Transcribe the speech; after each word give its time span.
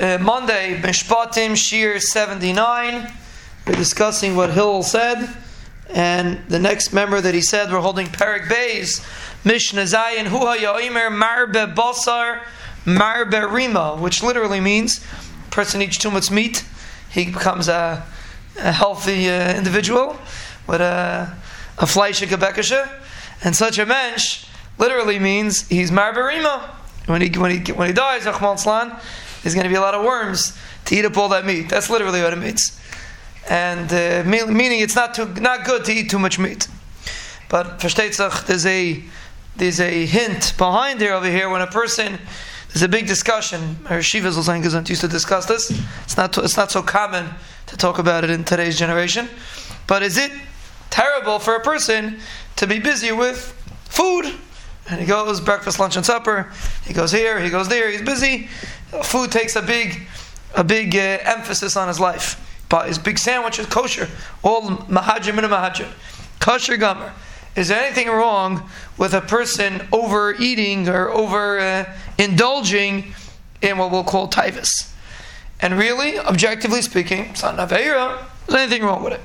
uh, 0.00 0.18
Monday, 0.18 0.80
Mishpatim, 0.80 1.54
Shir 1.54 2.00
79. 2.00 3.12
We're 3.66 3.74
discussing 3.74 4.34
what 4.34 4.50
Hillel 4.50 4.82
said. 4.82 5.36
And 5.90 6.40
the 6.48 6.58
next 6.58 6.92
member 6.92 7.20
that 7.20 7.34
he 7.34 7.42
said, 7.42 7.70
we're 7.70 7.80
holding 7.80 8.06
Perik 8.06 8.48
Bays, 8.48 9.04
Mishnah 9.44 9.82
Zayin, 9.82 10.26
Huha 10.26 10.56
Yoimer, 10.56 11.10
Marbe 11.10 11.74
Basar, 11.74 12.42
Marbe 12.86 13.52
Rima, 13.52 13.96
which 13.96 14.22
literally 14.22 14.60
means 14.60 15.04
person 15.50 15.82
eats 15.82 15.98
too 15.98 16.10
much 16.10 16.30
meat, 16.30 16.64
he 17.10 17.26
becomes 17.26 17.68
a, 17.68 18.06
a 18.58 18.72
healthy 18.72 19.28
uh, 19.28 19.54
individual 19.54 20.16
with 20.66 20.80
a, 20.80 21.36
a 21.78 21.84
Fleische. 21.84 22.88
And 23.42 23.54
such 23.56 23.78
a 23.78 23.84
mensch 23.84 24.46
literally 24.78 25.18
means 25.18 25.68
he's 25.68 25.90
Marbe 25.90 26.16
Rima. 26.16 26.76
When 27.06 27.20
he, 27.20 27.38
when 27.38 27.50
he, 27.50 27.72
when 27.72 27.88
he 27.88 27.92
dies, 27.92 28.24
there's 29.42 29.54
going 29.54 29.64
to 29.64 29.70
be 29.70 29.76
a 29.76 29.80
lot 29.80 29.94
of 29.94 30.04
worms 30.04 30.56
to 30.86 30.94
eat 30.94 31.04
up 31.04 31.16
all 31.16 31.28
that 31.30 31.46
meat. 31.46 31.68
That's 31.68 31.88
literally 31.90 32.22
what 32.22 32.32
it 32.32 32.38
means. 32.38 32.80
And 33.48 33.92
uh, 33.92 34.22
meaning 34.26 34.80
it's 34.80 34.94
not 34.94 35.14
too, 35.14 35.26
not 35.34 35.64
good 35.64 35.84
to 35.86 35.92
eat 35.92 36.10
too 36.10 36.18
much 36.18 36.38
meat. 36.38 36.68
But 37.48 37.80
versteht 37.80 38.14
sich, 38.14 38.46
there's 38.46 38.66
a 38.66 39.02
there's 39.56 39.80
a 39.80 40.06
hint 40.06 40.54
behind 40.56 41.00
there 41.00 41.14
over 41.14 41.28
here 41.28 41.50
when 41.50 41.60
a 41.60 41.66
person 41.66 42.18
there's 42.68 42.82
a 42.82 42.88
big 42.88 43.08
discussion. 43.08 43.78
Our 43.88 43.98
Shivas 43.98 44.38
Zolzangas 44.38 44.88
used 44.88 45.00
to 45.00 45.08
discuss 45.08 45.46
this. 45.46 45.70
It's 46.04 46.16
not 46.16 46.36
it's 46.38 46.56
not 46.56 46.70
so 46.70 46.82
common 46.82 47.28
to 47.66 47.76
talk 47.76 47.98
about 47.98 48.22
it 48.22 48.30
in 48.30 48.44
today's 48.44 48.78
generation. 48.78 49.28
But 49.86 50.02
is 50.02 50.16
it 50.16 50.30
terrible 50.90 51.40
for 51.40 51.56
a 51.56 51.60
person 51.60 52.20
to 52.56 52.66
be 52.66 52.78
busy 52.78 53.10
with 53.10 53.52
food? 53.86 54.32
And 54.90 55.00
he 55.00 55.06
goes 55.06 55.40
breakfast, 55.40 55.78
lunch, 55.78 55.96
and 55.96 56.04
supper. 56.04 56.52
He 56.84 56.92
goes 56.92 57.12
here, 57.12 57.38
he 57.40 57.48
goes 57.48 57.68
there. 57.68 57.90
He's 57.90 58.02
busy. 58.02 58.48
Food 59.04 59.30
takes 59.30 59.56
a 59.56 59.62
big 59.62 60.02
a 60.54 60.64
big 60.64 60.96
uh, 60.96 61.18
emphasis 61.22 61.76
on 61.76 61.88
his 61.88 62.00
life. 62.00 62.46
But 62.68 62.88
his 62.88 62.98
big 62.98 63.18
sandwich 63.18 63.58
is 63.58 63.66
kosher. 63.66 64.08
All 64.42 64.62
mahajim 64.62 65.38
and 65.38 65.46
mahajim. 65.46 65.88
Kosher 66.40 66.76
gomer. 66.76 67.12
Is 67.56 67.68
there 67.68 67.82
anything 67.82 68.08
wrong 68.08 68.68
with 68.96 69.12
a 69.12 69.20
person 69.20 69.86
overeating 69.92 70.88
or 70.88 71.10
over 71.10 71.58
uh, 71.58 71.96
indulging 72.16 73.14
in 73.60 73.76
what 73.76 73.90
we'll 73.90 74.04
call 74.04 74.28
tivus? 74.28 74.92
And 75.60 75.76
really, 75.76 76.18
objectively 76.18 76.80
speaking, 76.80 77.26
it's 77.26 77.42
not. 77.42 77.68
There's 77.68 78.20
anything 78.50 78.82
wrong 78.82 79.02
with 79.02 79.14
it. 79.14 79.20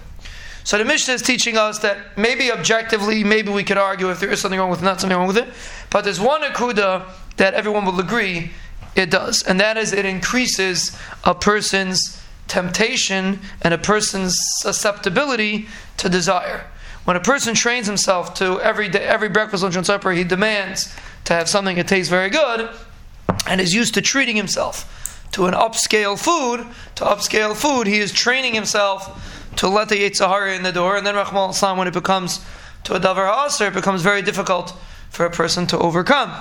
So 0.65 0.79
the 0.79 0.83
Mishnah 0.83 1.13
is 1.13 1.21
teaching 1.21 1.57
us 1.57 1.77
that 1.79 2.17
maybe 2.17 2.51
objectively, 2.51 3.23
maybe 3.23 3.51
we 3.51 3.63
could 3.63 3.77
argue 3.77 4.09
if 4.09 4.19
there 4.19 4.31
is 4.31 4.41
something 4.41 4.59
wrong 4.59 4.71
with 4.71 4.81
it, 4.81 4.85
not 4.85 4.99
something 4.99 5.15
wrong 5.15 5.27
with 5.27 5.37
it. 5.37 5.47
But 5.91 6.03
there's 6.03 6.19
one 6.19 6.41
akuda 6.41 7.05
that 7.37 7.53
everyone 7.53 7.85
will 7.85 7.99
agree 7.99 8.49
it 8.95 9.11
does, 9.11 9.43
and 9.43 9.59
that 9.59 9.77
is 9.77 9.93
it 9.93 10.05
increases 10.05 10.97
a 11.23 11.35
person's 11.35 12.19
temptation 12.47 13.41
and 13.61 13.75
a 13.75 13.77
person's 13.77 14.35
susceptibility 14.59 15.67
to 15.97 16.09
desire. 16.09 16.65
When 17.03 17.15
a 17.15 17.21
person 17.21 17.53
trains 17.53 17.85
himself 17.85 18.33
to 18.35 18.59
every 18.59 18.89
day, 18.89 19.03
every 19.03 19.29
breakfast, 19.29 19.61
lunch, 19.61 19.75
and 19.75 19.85
supper, 19.85 20.13
he 20.13 20.23
demands 20.23 20.95
to 21.25 21.33
have 21.33 21.47
something 21.47 21.75
that 21.75 21.87
tastes 21.87 22.09
very 22.09 22.31
good, 22.31 22.69
and 23.47 23.61
is 23.61 23.73
used 23.75 23.93
to 23.93 24.01
treating 24.01 24.35
himself 24.35 25.27
to 25.33 25.45
an 25.45 25.53
upscale 25.53 26.17
food. 26.17 26.65
To 26.95 27.03
upscale 27.03 27.55
food, 27.55 27.85
he 27.85 27.99
is 27.99 28.11
training 28.11 28.55
himself 28.55 29.44
to 29.57 29.67
let 29.67 29.89
the 29.89 29.95
Yetzer 29.95 30.27
Hara 30.27 30.55
in 30.55 30.63
the 30.63 30.71
door, 30.71 30.97
and 30.97 31.05
then 31.05 31.15
Rachmana 31.15 31.49
Litzlan, 31.49 31.77
when 31.77 31.87
it 31.87 31.93
becomes 31.93 32.43
to 32.83 32.93
a 32.93 32.99
Davar 32.99 33.45
Aser, 33.45 33.67
it 33.67 33.73
becomes 33.73 34.01
very 34.01 34.21
difficult 34.21 34.75
for 35.09 35.25
a 35.25 35.29
person 35.29 35.65
to 35.67 35.77
overcome. 35.77 36.31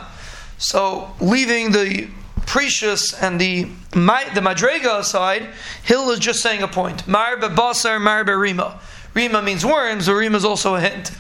So, 0.58 1.12
leaving 1.20 1.72
the 1.72 2.08
precious 2.46 3.14
and 3.14 3.40
the 3.40 3.64
the 3.90 4.40
madrega 4.40 4.98
aside, 4.98 5.48
Hillel 5.82 6.10
is 6.10 6.18
just 6.18 6.42
saying 6.42 6.62
a 6.62 6.68
point. 6.68 7.06
Marbe 7.06 7.54
basar, 7.54 8.00
marbe 8.00 8.38
rima. 8.38 8.80
Rima 9.14 9.42
means 9.42 9.64
worms, 9.64 10.06
but 10.06 10.14
Rima 10.14 10.36
is 10.36 10.44
also 10.44 10.74
a 10.74 10.80
hint 10.80 11.12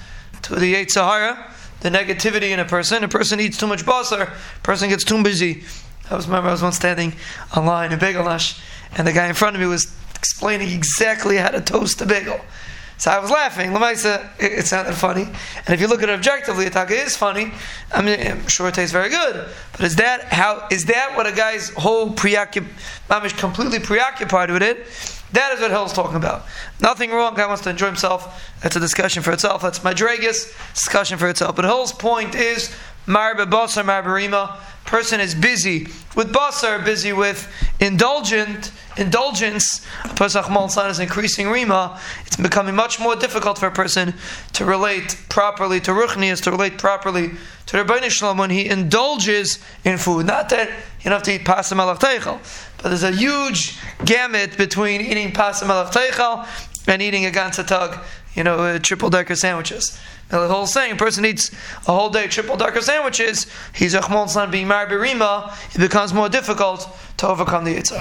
to 0.42 0.56
the 0.56 0.74
Yetzer 0.74 1.02
Hara, 1.02 1.52
the 1.80 1.90
negativity 1.90 2.50
in 2.50 2.58
a 2.58 2.64
person. 2.64 3.04
A 3.04 3.08
person 3.08 3.40
eats 3.40 3.56
too 3.56 3.66
much 3.66 3.84
basar, 3.84 4.28
a 4.28 4.60
person 4.62 4.88
gets 4.88 5.04
too 5.04 5.22
busy. 5.22 5.64
I 6.10 6.16
was 6.16 6.26
remember 6.26 6.48
I 6.48 6.52
was 6.52 6.62
once 6.62 6.76
standing 6.76 7.14
online 7.56 7.92
in 7.92 7.98
Begalash, 7.98 8.60
and 8.96 9.06
the 9.06 9.12
guy 9.12 9.26
in 9.26 9.34
front 9.34 9.56
of 9.56 9.60
me 9.60 9.66
was 9.66 9.92
explaining 10.24 10.70
exactly 10.70 11.36
how 11.36 11.50
to 11.50 11.60
toast 11.60 12.00
a 12.00 12.06
bagel. 12.06 12.40
So 12.96 13.10
I 13.10 13.18
was 13.18 13.30
laughing. 13.30 13.72
Lamaisa, 13.72 14.30
it, 14.38 14.64
sounded 14.64 14.94
funny. 14.94 15.24
And 15.24 15.68
if 15.68 15.82
you 15.82 15.86
look 15.86 16.02
at 16.02 16.08
it 16.08 16.12
objectively, 16.12 16.64
Ataka 16.64 16.92
is 16.92 17.14
funny. 17.14 17.52
I 17.92 18.00
mean, 18.00 18.18
I'm 18.18 18.48
sure 18.48 18.68
it 18.68 18.74
tastes 18.74 18.90
very 18.90 19.10
good. 19.10 19.46
But 19.72 19.82
is 19.82 19.96
that 19.96 20.32
how? 20.32 20.66
Is 20.70 20.86
that 20.86 21.12
what 21.14 21.26
a 21.26 21.32
guy's 21.32 21.68
whole 21.74 22.10
preoccupied, 22.10 23.36
completely 23.36 23.80
preoccupied 23.80 24.50
with 24.50 24.62
it? 24.62 24.86
That 25.32 25.52
is 25.52 25.60
what 25.60 25.70
Hillel's 25.70 25.92
talking 25.92 26.16
about. 26.16 26.46
Nothing 26.80 27.10
wrong. 27.10 27.34
Guy 27.34 27.46
wants 27.46 27.62
to 27.64 27.70
enjoy 27.70 27.86
himself. 27.86 28.50
That's 28.62 28.76
a 28.76 28.80
discussion 28.80 29.22
for 29.22 29.32
itself. 29.32 29.60
That's 29.60 29.80
Madragus 29.80 30.54
discussion 30.72 31.18
for 31.18 31.28
itself. 31.28 31.56
But 31.56 31.66
Hillel's 31.66 31.92
point 31.92 32.34
is 32.34 32.74
Marba 33.06 33.44
Basar 33.44 33.84
Marbarima. 33.84 34.56
Person 34.86 35.20
is 35.20 35.34
busy 35.34 35.88
with 36.16 36.32
Basar, 36.32 36.82
busy 36.82 37.12
with 37.12 37.50
indulgent 37.80 38.70
indulgence. 38.96 39.84
Pesach 40.16 40.46
Malsan 40.46 40.90
is 40.90 40.98
increasing 40.98 41.48
Rima. 41.48 42.00
It's 42.26 42.36
becoming 42.36 42.74
much 42.74 43.00
more 43.00 43.16
difficult 43.16 43.58
for 43.58 43.66
a 43.66 43.72
person 43.72 44.14
to 44.54 44.64
relate 44.64 45.16
properly 45.28 45.80
to 45.80 45.90
Ruchnias, 45.90 46.42
to 46.44 46.50
relate 46.50 46.78
properly 46.78 47.32
to 47.66 47.76
Rabbi 47.78 48.08
Shalom 48.08 48.38
when 48.38 48.50
he 48.50 48.68
indulges 48.68 49.58
in 49.84 49.98
food. 49.98 50.26
Not 50.26 50.48
that 50.50 50.68
you 50.68 51.04
don't 51.04 51.12
have 51.12 51.22
to 51.24 51.34
eat 51.34 51.44
Pasam 51.44 51.78
Alaf 51.78 51.98
Teichel, 51.98 52.38
but 52.82 52.88
there's 52.88 53.02
a 53.02 53.12
huge 53.12 53.78
gamut 54.04 54.56
between 54.56 55.00
eating 55.00 55.32
Pasam 55.32 55.68
Alaf 55.68 55.92
Teichel 55.92 56.46
and 56.86 57.00
eating 57.00 57.26
a 57.26 57.30
Gansatag, 57.30 58.02
you 58.34 58.44
know, 58.44 58.58
uh, 58.58 58.78
triple 58.78 59.10
decker 59.10 59.34
sandwiches. 59.34 59.98
Now, 60.30 60.46
the 60.46 60.52
whole 60.52 60.66
saying, 60.66 60.92
a 60.92 60.96
person 60.96 61.24
eats 61.24 61.50
a 61.86 61.92
whole 61.92 62.10
day 62.10 62.26
triple 62.26 62.56
decker 62.56 62.80
sandwiches, 62.80 63.46
he's 63.74 63.94
a 63.94 64.00
Chmol 64.00 64.50
being 64.50 64.68
married 64.68 64.94
Rima, 64.94 65.54
it 65.74 65.78
becomes 65.78 66.12
more 66.14 66.28
difficult 66.28 66.88
to 67.18 67.28
overcome 67.28 67.64
the 67.64 67.76
Yetzer. 67.76 68.00